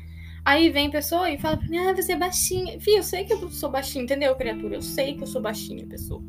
Aí 0.46 0.70
vem 0.70 0.92
pessoa 0.92 1.30
e 1.32 1.40
fala 1.40 1.58
pra 1.58 1.68
mim, 1.68 1.80
ah, 1.80 1.92
você 1.92 2.14
é 2.14 2.16
baixinha. 2.16 2.80
Fih, 2.80 2.98
eu 2.98 3.04
sei 3.04 3.26
que 3.26 3.34
eu 3.34 3.50
sou 3.50 3.72
baixinha, 3.72 4.04
entendeu, 4.04 4.36
criatura? 4.36 4.76
Eu 4.76 4.82
sei 4.82 5.16
que 5.16 5.24
eu 5.24 5.28
sou 5.28 5.42
baixinha, 5.42 5.88
pessoa. 5.88 6.22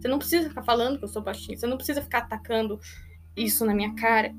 Você 0.00 0.08
não 0.08 0.18
precisa 0.18 0.48
ficar 0.48 0.64
falando 0.64 0.98
que 0.98 1.04
eu 1.04 1.08
sou 1.08 1.22
baixinha. 1.22 1.56
Você 1.56 1.68
não 1.68 1.76
precisa 1.76 2.02
ficar 2.02 2.18
atacando 2.18 2.80
isso 3.36 3.64
na 3.64 3.72
minha 3.72 3.94
cara 3.94 4.34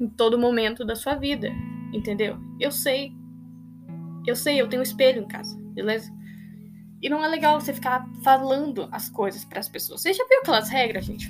em 0.00 0.08
todo 0.08 0.38
momento 0.38 0.82
da 0.84 0.96
sua 0.96 1.14
vida, 1.14 1.50
entendeu? 1.92 2.38
Eu 2.58 2.72
sei. 2.72 3.12
Eu 4.26 4.34
sei, 4.34 4.58
eu 4.60 4.68
tenho 4.68 4.80
um 4.80 4.84
espelho 4.84 5.22
em 5.22 5.28
casa, 5.28 5.56
beleza? 5.74 6.10
E 7.02 7.08
não 7.08 7.22
é 7.22 7.28
legal 7.28 7.60
você 7.60 7.74
ficar 7.74 8.08
falando 8.22 8.88
as 8.92 9.10
coisas 9.10 9.44
para 9.44 9.60
as 9.60 9.68
pessoas. 9.68 10.00
Você 10.00 10.12
já 10.12 10.24
viu 10.26 10.38
aquelas 10.38 10.70
regras, 10.70 11.04
gente? 11.04 11.28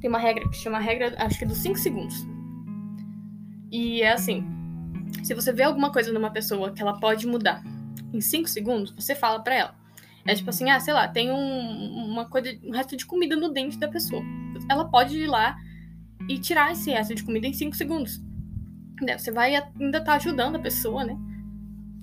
Tem 0.00 0.08
uma 0.08 0.18
regra 0.18 0.48
que 0.48 0.56
chama 0.56 0.78
regra, 0.78 1.14
acho 1.18 1.38
que 1.38 1.44
é 1.44 1.48
dos 1.48 1.58
5 1.58 1.78
segundos. 1.78 2.14
E 3.72 4.02
é 4.02 4.12
assim: 4.12 4.59
se 5.22 5.34
você 5.34 5.52
vê 5.52 5.62
alguma 5.62 5.92
coisa 5.92 6.12
numa 6.12 6.30
pessoa 6.30 6.72
que 6.72 6.82
ela 6.82 6.98
pode 6.98 7.26
mudar 7.26 7.62
em 8.12 8.20
5 8.20 8.48
segundos, 8.48 8.92
você 8.92 9.14
fala 9.14 9.40
para 9.40 9.54
ela. 9.54 9.74
É 10.26 10.34
tipo 10.34 10.50
assim, 10.50 10.70
ah, 10.70 10.78
sei 10.78 10.92
lá, 10.92 11.08
tem 11.08 11.30
um, 11.30 12.10
uma 12.10 12.26
coisa, 12.26 12.56
um 12.62 12.72
resto 12.72 12.96
de 12.96 13.06
comida 13.06 13.36
no 13.36 13.52
dente 13.52 13.78
da 13.78 13.88
pessoa. 13.88 14.22
Ela 14.68 14.84
pode 14.84 15.16
ir 15.16 15.26
lá 15.26 15.56
e 16.28 16.38
tirar 16.38 16.72
esse 16.72 16.90
resto 16.90 17.14
de 17.14 17.24
comida 17.24 17.46
em 17.46 17.52
5 17.52 17.74
segundos. 17.74 18.22
Né, 19.00 19.16
você 19.16 19.30
vai 19.30 19.56
ainda 19.56 20.00
tá 20.04 20.14
ajudando 20.14 20.56
a 20.56 20.58
pessoa, 20.58 21.04
né? 21.04 21.16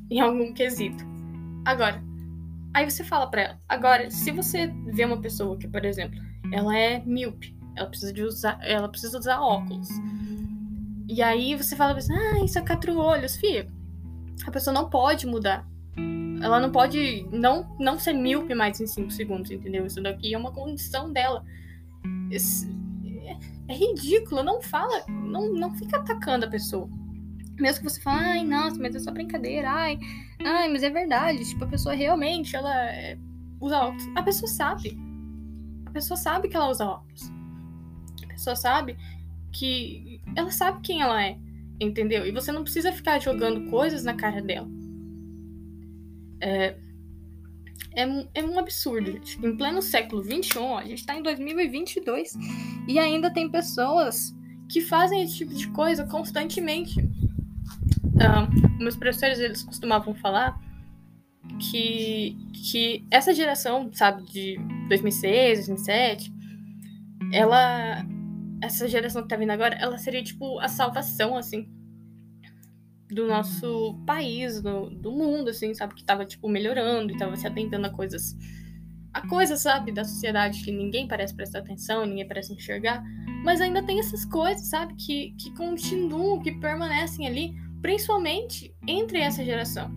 Em 0.10 0.20
algum 0.20 0.52
quesito. 0.52 1.06
Agora, 1.64 2.02
aí 2.74 2.90
você 2.90 3.04
fala 3.04 3.28
para 3.28 3.42
ela. 3.42 3.62
Agora, 3.70 4.10
se 4.10 4.32
você 4.32 4.68
vê 4.88 5.06
uma 5.06 5.22
pessoa 5.22 5.58
que, 5.58 5.68
por 5.68 5.86
exemplo, 5.86 6.20
ela 6.52 6.76
é 6.76 7.00
míope, 7.06 7.56
ela 7.76 7.88
precisa 7.88 8.12
de 8.12 8.24
usar, 8.24 8.60
ela 8.64 8.90
precisa 8.90 9.20
usar 9.20 9.40
óculos. 9.40 9.88
E 11.08 11.22
aí 11.22 11.56
você 11.56 11.76
fala 11.76 11.98
assim, 11.98 12.14
ah, 12.14 12.44
isso 12.44 12.60
é 12.60 12.62
quatro 12.62 12.98
olhos, 12.98 13.38
filho. 13.38 13.72
A 14.46 14.52
pessoa 14.52 14.74
não 14.74 14.90
pode 14.90 15.26
mudar. 15.26 15.66
Ela 16.42 16.60
não 16.60 16.72
pode 16.72 17.28
não, 17.32 17.76
não 17.80 17.98
ser 17.98 18.14
míope 18.14 18.54
mais 18.54 18.80
em 18.80 18.86
5 18.86 19.10
segundos, 19.12 19.50
entendeu? 19.50 19.86
Isso 19.86 20.02
daqui 20.02 20.34
é 20.34 20.38
uma 20.38 20.52
condição 20.52 21.12
dela. 21.12 21.44
Esse, 22.30 22.70
é, 23.06 23.38
é 23.70 23.76
ridículo, 23.76 24.44
não 24.44 24.62
fala, 24.62 25.04
não, 25.08 25.54
não 25.54 25.76
fica 25.76 25.98
atacando 25.98 26.46
a 26.46 26.50
pessoa. 26.50 26.90
Mesmo 27.60 27.84
que 27.86 27.90
você 27.90 28.02
fale, 28.02 28.24
ai, 28.24 28.44
nossa, 28.44 28.80
mas 28.80 28.96
é 28.96 29.00
só 29.00 29.12
brincadeira, 29.12 29.70
ai, 29.70 29.98
ai, 30.46 30.70
mas 30.70 30.84
é 30.84 30.92
verdade, 30.92 31.44
tipo, 31.44 31.64
a 31.64 31.68
pessoa 31.68 31.96
realmente, 31.96 32.56
ela 32.56 32.92
é, 32.92 33.18
usa 33.60 33.80
óculos. 33.80 34.08
A 34.16 34.22
pessoa 34.22 34.48
sabe. 34.48 34.96
A 35.86 35.90
pessoa 35.90 36.18
sabe 36.18 36.50
que 36.50 36.56
ela 36.56 36.70
usa 36.70 36.86
óculos. 36.86 37.32
A 38.24 38.28
pessoa 38.28 38.56
sabe 38.56 38.96
que 39.58 40.22
ela 40.36 40.52
sabe 40.52 40.82
quem 40.82 41.02
ela 41.02 41.24
é, 41.24 41.38
entendeu? 41.80 42.26
E 42.26 42.32
você 42.32 42.52
não 42.52 42.64
precisa 42.64 42.92
ficar 42.92 43.20
jogando 43.20 43.70
coisas 43.70 44.04
na 44.04 44.14
cara 44.14 44.42
dela. 44.42 44.70
É, 46.40 46.76
é, 47.96 48.28
é 48.36 48.44
um 48.44 48.60
absurdo. 48.60 49.20
Em 49.44 49.58
pleno 49.58 49.82
século 49.82 50.24
XXI, 50.24 50.60
a 50.78 50.86
gente 50.86 51.00
está 51.00 51.16
em 51.16 51.24
2022 51.24 52.34
e 52.88 53.00
ainda 53.00 53.32
tem 53.32 53.50
pessoas 53.50 54.36
que 54.70 54.82
fazem 54.82 55.24
esse 55.24 55.38
tipo 55.38 55.54
de 55.54 55.68
coisa 55.70 56.06
constantemente. 56.06 57.00
Uh, 57.00 58.80
meus 58.80 58.96
professores, 58.96 59.40
eles 59.40 59.64
costumavam 59.64 60.14
falar 60.16 60.60
que, 61.60 62.38
que 62.54 63.06
essa 63.10 63.34
geração, 63.34 63.90
sabe, 63.94 64.24
de 64.24 64.60
2006, 64.88 65.68
2007, 65.68 66.32
ela... 67.34 68.06
Essa 68.62 68.88
geração 68.88 69.22
que 69.22 69.28
tá 69.28 69.36
vindo 69.36 69.52
agora, 69.52 69.76
ela 69.76 69.98
seria, 69.98 70.24
tipo, 70.24 70.60
a 70.60 70.68
salvação, 70.68 71.38
assim, 71.38 71.70
do 73.10 73.28
nosso 73.28 73.98
país, 74.06 74.62
do, 74.62 74.90
do 74.90 75.12
mundo, 75.12 75.50
assim, 75.50 75.74
sabe? 75.74 75.96
Que 75.96 76.04
tava, 76.04 76.26
tipo, 76.26 76.50
melhorando 76.50 77.14
e 77.14 77.18
tava 77.18 77.36
se 77.36 77.48
atentando 77.48 77.88
a 77.88 77.90
coisas. 77.90 78.36
A 79.14 79.28
coisas, 79.28 79.62
sabe, 79.62 79.92
da 79.92 80.04
sociedade 80.04 80.64
que 80.64 80.72
ninguém 80.72 81.08
parece 81.08 81.36
prestar 81.36 81.60
atenção, 81.60 82.06
ninguém 82.06 82.28
parece 82.28 82.54
enxergar. 82.54 83.04
Mas 83.44 83.62
ainda 83.62 83.82
tem 83.84 84.00
essas 84.00 84.26
coisas, 84.26 84.68
sabe? 84.70 84.96
Que, 84.96 85.32
que 85.40 85.54
continuam, 85.56 86.42
que 86.42 86.52
permanecem 86.60 87.26
ali, 87.28 87.56
principalmente 87.82 88.76
entre 88.86 89.20
essa 89.20 89.44
geração. 89.44 89.90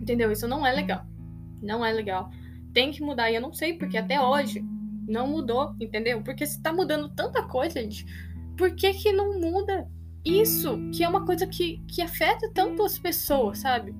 Entendeu? 0.00 0.32
Isso 0.32 0.48
não 0.48 0.66
é 0.66 0.72
legal. 0.72 1.04
Não 1.62 1.84
é 1.84 1.92
legal. 1.92 2.30
Tem 2.72 2.90
que 2.90 3.02
mudar. 3.02 3.30
E 3.30 3.34
eu 3.34 3.40
não 3.40 3.52
sei 3.52 3.74
porque 3.74 3.98
até 3.98 4.20
hoje 4.20 4.64
não 5.06 5.26
mudou, 5.26 5.74
entendeu? 5.80 6.22
Porque 6.22 6.46
se 6.46 6.62
tá 6.62 6.72
mudando 6.72 7.08
tanta 7.08 7.42
coisa, 7.42 7.80
gente, 7.80 8.06
por 8.56 8.74
que 8.74 8.92
que 8.94 9.12
não 9.12 9.40
muda? 9.40 9.88
isso 10.24 10.78
que 10.92 11.02
é 11.02 11.08
uma 11.08 11.24
coisa 11.24 11.46
que, 11.46 11.82
que 11.88 12.00
afeta 12.00 12.50
tanto 12.54 12.82
as 12.84 12.98
pessoas, 12.98 13.58
sabe? 13.58 13.94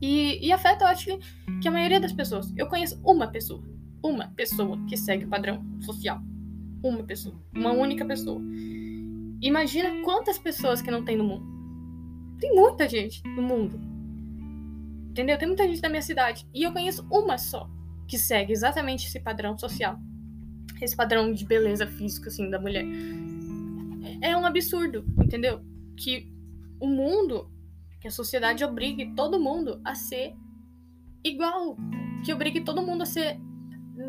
E, 0.00 0.46
e 0.46 0.52
afeta, 0.52 0.84
eu 0.84 0.88
acho 0.88 1.06
que, 1.06 1.18
que 1.60 1.68
a 1.68 1.70
maioria 1.70 2.00
das 2.00 2.12
pessoas. 2.12 2.52
Eu 2.56 2.68
conheço 2.68 3.00
uma 3.04 3.26
pessoa. 3.26 3.62
Uma 4.02 4.28
pessoa 4.28 4.78
que 4.86 4.96
segue 4.96 5.24
o 5.24 5.28
padrão 5.28 5.64
social. 5.80 6.20
Uma 6.82 7.02
pessoa. 7.02 7.34
Uma 7.54 7.72
única 7.72 8.04
pessoa. 8.04 8.40
Imagina 9.40 10.02
quantas 10.02 10.38
pessoas 10.38 10.82
que 10.82 10.90
não 10.90 11.04
tem 11.04 11.16
no 11.16 11.24
mundo. 11.24 11.46
Tem 12.38 12.54
muita 12.54 12.88
gente 12.88 13.22
no 13.24 13.42
mundo. 13.42 13.80
Entendeu? 15.10 15.38
Tem 15.38 15.48
muita 15.48 15.66
gente 15.66 15.82
na 15.82 15.88
minha 15.88 16.02
cidade. 16.02 16.46
E 16.54 16.62
eu 16.62 16.72
conheço 16.72 17.06
uma 17.10 17.38
só 17.38 17.68
que 18.06 18.18
segue 18.18 18.52
exatamente 18.52 19.06
esse 19.06 19.20
padrão 19.20 19.56
social. 19.58 19.98
Esse 20.80 20.96
padrão 20.96 21.32
de 21.32 21.44
beleza 21.44 21.86
física, 21.86 22.28
assim, 22.28 22.50
da 22.50 22.60
mulher 22.60 22.84
é 24.20 24.36
um 24.36 24.44
absurdo, 24.44 25.04
entendeu? 25.22 25.60
Que 25.96 26.32
o 26.80 26.86
mundo, 26.86 27.50
que 28.00 28.08
a 28.08 28.10
sociedade 28.10 28.64
obrigue 28.64 29.14
todo 29.14 29.40
mundo 29.40 29.80
a 29.84 29.94
ser 29.94 30.34
igual, 31.22 31.76
que 32.24 32.32
obrigue 32.32 32.60
todo 32.62 32.82
mundo 32.82 33.02
a 33.02 33.06
ser 33.06 33.38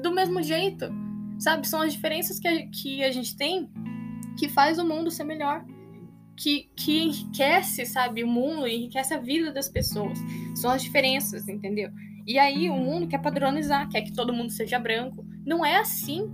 do 0.01 0.13
mesmo 0.13 0.41
jeito, 0.41 0.85
sabe? 1.39 1.67
São 1.67 1.81
as 1.81 1.93
diferenças 1.93 2.39
que 2.39 2.47
a, 2.47 2.67
que 2.67 3.03
a 3.03 3.11
gente 3.11 3.35
tem 3.35 3.69
que 4.37 4.49
faz 4.49 4.77
o 4.77 4.85
mundo 4.85 5.11
ser 5.11 5.23
melhor, 5.23 5.65
que, 6.35 6.69
que 6.75 7.03
enriquece, 7.03 7.85
sabe, 7.85 8.23
o 8.23 8.27
mundo, 8.27 8.67
enriquece 8.67 9.13
a 9.13 9.17
vida 9.17 9.51
das 9.51 9.69
pessoas. 9.69 10.17
São 10.55 10.71
as 10.71 10.81
diferenças, 10.81 11.47
entendeu? 11.47 11.89
E 12.25 12.39
aí 12.39 12.69
o 12.69 12.75
mundo 12.75 13.07
quer 13.07 13.21
padronizar, 13.21 13.87
quer 13.89 14.01
que 14.01 14.13
todo 14.13 14.33
mundo 14.33 14.51
seja 14.51 14.79
branco. 14.79 15.25
Não 15.45 15.65
é 15.65 15.77
assim. 15.77 16.31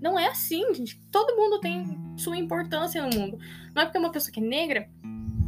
Não 0.00 0.18
é 0.18 0.28
assim, 0.28 0.74
gente. 0.74 1.00
Todo 1.10 1.36
mundo 1.36 1.60
tem 1.60 1.86
sua 2.16 2.36
importância 2.36 3.04
no 3.06 3.18
mundo. 3.18 3.38
Não 3.74 3.82
é 3.82 3.86
porque 3.86 3.98
uma 3.98 4.12
pessoa 4.12 4.32
que 4.32 4.40
é 4.40 4.42
negra 4.42 4.88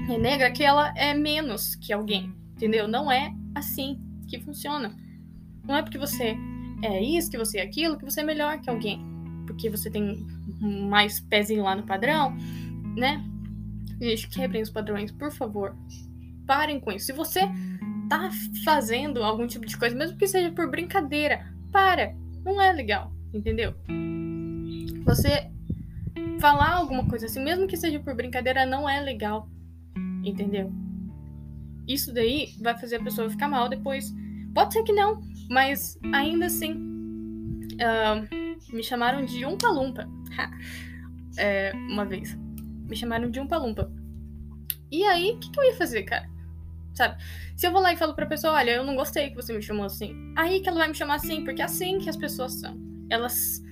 é 0.09 0.19
negra 0.19 0.51
que 0.51 0.63
ela 0.63 0.93
é 0.97 1.15
menos 1.15 1.75
que 1.75 1.93
alguém, 1.93 2.33
entendeu? 2.53 2.87
Não 2.87 3.11
é 3.11 3.35
assim 3.55 4.01
que 4.29 4.39
funciona. 4.39 4.97
Não 5.65 5.77
é 5.77 5.83
porque 5.83 5.99
você 5.99 6.37
é 6.83 7.03
isso, 7.03 7.31
que 7.31 7.39
você 7.39 7.59
é 7.59 7.63
aquilo, 7.63 7.99
que 7.99 8.05
você 8.05 8.21
é 8.21 8.25
melhor 8.25 8.61
que 8.61 8.71
alguém. 8.71 9.05
Porque 9.47 9.69
você 9.69 9.91
tem 9.91 10.25
mais 10.61 11.21
pezinho 11.21 11.65
lá 11.65 11.75
no 11.75 11.85
padrão, 11.85 12.37
né? 12.97 13.23
Gente, 14.01 14.29
quebrem 14.29 14.63
os 14.63 14.71
padrões, 14.71 15.11
por 15.11 15.33
favor. 15.33 15.77
Parem 16.47 16.79
com 16.79 16.93
isso. 16.93 17.07
Se 17.07 17.13
você 17.13 17.41
tá 18.09 18.31
fazendo 18.65 19.23
algum 19.23 19.47
tipo 19.47 19.67
de 19.67 19.77
coisa, 19.77 19.97
mesmo 19.97 20.17
que 20.17 20.27
seja 20.27 20.51
por 20.51 20.71
brincadeira, 20.71 21.47
para. 21.73 22.15
Não 22.45 22.61
é 22.61 22.73
legal, 22.73 23.13
entendeu? 23.33 23.75
Você 25.05 25.51
falar 26.41 26.75
alguma 26.75 27.07
coisa 27.09 27.27
assim, 27.27 27.43
mesmo 27.43 27.67
que 27.67 27.77
seja 27.77 27.99
por 28.01 28.15
brincadeira, 28.15 28.67
não 28.67 28.89
é 28.89 29.01
legal. 29.01 29.49
Entendeu? 30.25 30.73
Isso 31.87 32.13
daí 32.13 32.55
vai 32.61 32.77
fazer 32.77 32.97
a 32.97 33.03
pessoa 33.03 33.31
ficar 33.31 33.49
mal 33.49 33.69
depois. 33.69 34.13
Pode 34.55 34.73
ser 34.73 34.83
que 34.83 34.93
não, 34.93 35.23
mas 35.49 35.99
ainda 36.13 36.47
assim. 36.47 36.73
Uh, 37.75 38.75
me 38.75 38.83
chamaram 38.83 39.25
de 39.25 39.45
um 39.45 39.57
palumpa. 39.57 40.09
é, 41.39 41.73
uma 41.91 42.05
vez. 42.05 42.37
Me 42.89 42.97
chamaram 42.97 43.31
de 43.31 43.39
um 43.39 43.47
palumpa. 43.47 43.93
E 44.91 45.05
aí, 45.05 45.33
o 45.33 45.39
que, 45.39 45.51
que 45.51 45.61
eu 45.61 45.65
ia 45.65 45.75
fazer, 45.75 46.03
cara? 46.05 46.29
Sabe? 46.97 47.23
Se 47.55 47.67
eu 47.67 47.73
vou 47.73 47.81
lá 47.81 47.93
e 47.93 47.97
falo 47.97 48.15
pra 48.15 48.27
pessoa, 48.27 48.55
olha, 48.55 48.71
eu 48.71 48.85
não 48.85 48.97
gostei 48.97 49.29
que 49.29 49.37
você 49.37 49.53
me 49.53 49.63
chamou 49.63 49.85
assim. 49.85 50.33
Aí 50.35 50.61
que 50.61 50.69
ela 50.69 50.79
vai 50.79 50.89
me 50.89 50.95
chamar 50.95 51.17
assim, 51.17 51.45
porque 51.45 51.61
é 51.61 51.65
assim 51.65 51.99
que 51.99 52.09
as 52.09 52.17
pessoas 52.17 52.55
são. 52.55 52.77
Elas 53.11 53.63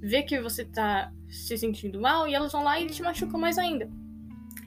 vê 0.00 0.22
que 0.22 0.38
você 0.38 0.66
tá 0.66 1.10
se 1.28 1.56
sentindo 1.56 2.00
mal 2.00 2.28
e 2.28 2.34
elas 2.34 2.52
vão 2.52 2.62
lá 2.62 2.78
e 2.78 2.86
te 2.86 3.02
machucam 3.02 3.40
mais 3.40 3.56
ainda. 3.56 3.90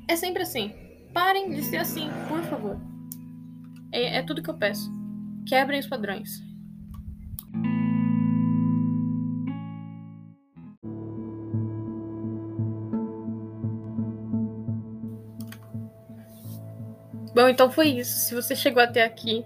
É 0.08 0.16
sempre 0.16 0.42
assim. 0.42 0.74
Parem 1.14 1.52
de 1.52 1.62
ser 1.64 1.78
assim, 1.78 2.10
por 2.28 2.42
favor. 2.46 2.78
É, 3.92 4.18
é 4.18 4.22
tudo 4.24 4.42
que 4.42 4.50
eu 4.50 4.58
peço. 4.58 4.92
Quebrem 5.46 5.80
os 5.80 5.88
padrões. 5.88 6.42
Bom, 17.38 17.48
então 17.48 17.70
foi 17.70 17.90
isso. 17.90 18.18
Se 18.18 18.34
você 18.34 18.56
chegou 18.56 18.82
até 18.82 19.04
aqui, 19.04 19.46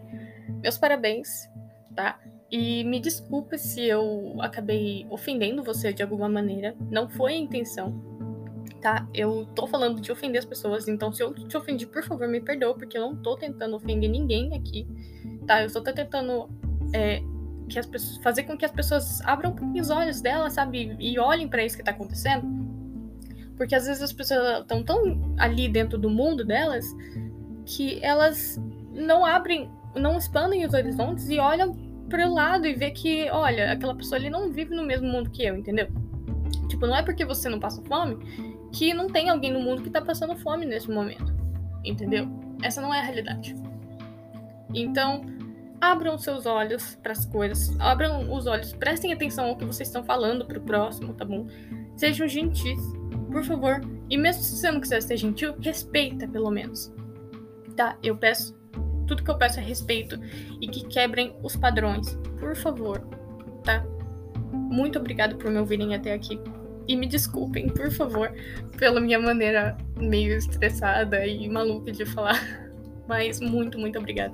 meus 0.63 0.77
parabéns, 0.77 1.49
tá? 1.93 2.17
E 2.49 2.85
me 2.85 3.01
desculpe 3.01 3.57
se 3.57 3.85
eu 3.85 4.37
acabei 4.39 5.05
ofendendo 5.09 5.61
você 5.61 5.91
de 5.91 6.01
alguma 6.01 6.29
maneira. 6.29 6.73
Não 6.89 7.09
foi 7.09 7.33
a 7.33 7.37
intenção, 7.37 8.01
tá? 8.81 9.05
Eu 9.13 9.45
tô 9.53 9.67
falando 9.67 9.99
de 9.99 10.09
ofender 10.09 10.39
as 10.39 10.45
pessoas, 10.45 10.87
então 10.87 11.11
se 11.11 11.21
eu 11.21 11.33
te 11.33 11.57
ofendi, 11.57 11.85
por 11.85 12.01
favor, 12.01 12.29
me 12.29 12.39
perdoa, 12.39 12.73
porque 12.75 12.97
eu 12.97 13.01
não 13.01 13.13
tô 13.13 13.35
tentando 13.35 13.75
ofender 13.75 14.09
ninguém 14.09 14.55
aqui, 14.55 14.87
tá? 15.45 15.61
Eu 15.61 15.69
só 15.69 15.81
tô 15.81 15.91
tentando 15.91 16.49
é, 16.93 17.21
que 17.67 17.77
as 17.77 17.85
pessoas, 17.85 18.23
fazer 18.23 18.43
com 18.43 18.57
que 18.57 18.63
as 18.63 18.71
pessoas 18.71 19.19
abram 19.25 19.53
os 19.77 19.89
olhos 19.89 20.21
delas, 20.21 20.53
sabe? 20.53 20.95
E 20.97 21.19
olhem 21.19 21.49
para 21.49 21.65
isso 21.65 21.75
que 21.75 21.83
tá 21.83 21.91
acontecendo. 21.91 22.47
Porque 23.57 23.75
às 23.75 23.85
vezes 23.85 24.01
as 24.01 24.13
pessoas 24.13 24.61
estão 24.61 24.81
tão 24.81 25.35
ali 25.37 25.67
dentro 25.67 25.97
do 25.97 26.09
mundo 26.09 26.45
delas 26.45 26.85
que 27.65 28.03
elas 28.03 28.59
não 28.91 29.25
abrem, 29.25 29.69
não 29.95 30.17
expandem 30.17 30.65
os 30.65 30.73
horizontes 30.73 31.29
e 31.29 31.39
olham 31.39 31.73
pro 32.09 32.33
lado 32.33 32.67
e 32.67 32.73
vê 32.73 32.91
que, 32.91 33.29
olha, 33.31 33.71
aquela 33.71 33.95
pessoa 33.95 34.19
ali 34.19 34.29
não 34.29 34.51
vive 34.51 34.75
no 34.75 34.83
mesmo 34.83 35.07
mundo 35.07 35.29
que 35.29 35.43
eu, 35.43 35.55
entendeu? 35.55 35.87
Tipo, 36.67 36.85
não 36.85 36.95
é 36.95 37.03
porque 37.03 37.25
você 37.25 37.47
não 37.47 37.59
passa 37.59 37.81
fome 37.83 38.17
que 38.71 38.93
não 38.93 39.07
tem 39.07 39.29
alguém 39.29 39.51
no 39.51 39.59
mundo 39.59 39.81
que 39.81 39.89
tá 39.89 40.01
passando 40.01 40.35
fome 40.35 40.65
nesse 40.65 40.89
momento. 40.89 41.33
Entendeu? 41.83 42.27
Essa 42.61 42.81
não 42.81 42.93
é 42.93 42.99
a 42.99 43.03
realidade. 43.03 43.55
Então, 44.73 45.25
abram 45.79 46.17
seus 46.17 46.45
olhos 46.45 46.95
para 47.01 47.11
as 47.11 47.25
coisas, 47.25 47.77
abram 47.79 48.31
os 48.31 48.45
olhos, 48.45 48.73
prestem 48.73 49.11
atenção 49.11 49.47
ao 49.47 49.55
que 49.55 49.65
vocês 49.65 49.89
estão 49.89 50.03
falando 50.03 50.45
pro 50.45 50.61
próximo, 50.61 51.13
tá 51.13 51.25
bom? 51.25 51.47
Sejam 51.95 52.27
gentis, 52.27 52.79
por 53.31 53.43
favor. 53.43 53.81
E 54.09 54.17
mesmo 54.17 54.43
se 54.43 54.55
você 54.55 54.71
não 54.71 54.79
quiser 54.79 55.01
ser 55.01 55.17
gentil, 55.17 55.55
respeita 55.59 56.27
pelo 56.27 56.51
menos. 56.51 56.93
Tá? 57.75 57.97
Eu 58.03 58.17
peço 58.17 58.59
tudo 59.11 59.23
que 59.23 59.29
eu 59.29 59.37
peço 59.37 59.59
é 59.59 59.63
respeito 59.63 60.17
e 60.61 60.67
que 60.67 60.85
quebrem 60.87 61.35
os 61.43 61.55
padrões, 61.57 62.17
por 62.39 62.55
favor, 62.55 62.99
tá? 63.63 63.85
Muito 64.53 64.97
obrigada 64.97 65.35
por 65.35 65.51
me 65.51 65.59
ouvirem 65.59 65.93
até 65.93 66.13
aqui. 66.13 66.39
E 66.87 66.95
me 66.95 67.07
desculpem, 67.07 67.67
por 67.69 67.91
favor, 67.91 68.33
pela 68.77 68.99
minha 68.99 69.19
maneira 69.19 69.77
meio 69.97 70.35
estressada 70.37 71.25
e 71.25 71.47
maluca 71.49 71.91
de 71.91 72.05
falar. 72.05 72.39
Mas 73.07 73.39
muito, 73.39 73.77
muito 73.77 73.99
obrigada. 73.99 74.33